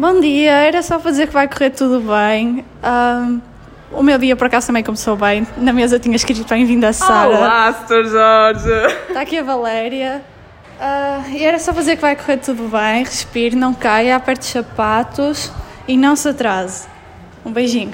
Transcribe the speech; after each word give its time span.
Bom 0.00 0.18
dia, 0.18 0.52
era 0.52 0.82
só 0.82 0.98
para 0.98 1.10
dizer 1.10 1.26
que 1.26 1.34
vai 1.34 1.46
correr 1.46 1.68
tudo 1.68 2.00
bem. 2.00 2.64
Um, 2.82 3.38
o 3.92 4.02
meu 4.02 4.16
dia 4.16 4.34
por 4.34 4.46
acaso 4.46 4.68
também 4.68 4.82
começou 4.82 5.14
bem. 5.14 5.46
Na 5.58 5.74
mesa 5.74 5.98
tinha 5.98 6.16
escrito 6.16 6.42
bem-vindo 6.48 6.86
a 6.86 6.92
Sara. 6.94 7.28
Olá, 7.28 7.70
Sr. 7.86 8.06
Jorge! 8.06 8.94
Está 9.08 9.20
aqui 9.20 9.36
a 9.36 9.42
Valéria. 9.42 10.22
Uh, 10.80 11.36
e 11.36 11.44
era 11.44 11.58
só 11.58 11.74
fazer 11.74 11.96
que 11.96 12.00
vai 12.00 12.16
correr 12.16 12.38
tudo 12.38 12.66
bem. 12.68 13.04
Respire, 13.04 13.54
não 13.54 13.74
caia, 13.74 14.16
aperte 14.16 14.40
os 14.40 14.46
sapatos 14.46 15.52
e 15.86 15.98
não 15.98 16.16
se 16.16 16.30
atrase. 16.30 16.88
Um 17.44 17.52
beijinho. 17.52 17.92